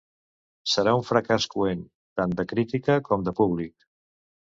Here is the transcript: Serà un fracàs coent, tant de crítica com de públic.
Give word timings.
Serà 0.69 0.93
un 0.99 1.03
fracàs 1.09 1.45
coent, 1.51 1.83
tant 2.21 2.33
de 2.39 2.45
crítica 2.53 2.97
com 3.09 3.27
de 3.29 3.35
públic. 3.41 3.87